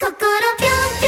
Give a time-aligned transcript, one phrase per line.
[0.00, 0.10] 心
[0.58, 1.07] ぴょんぴょ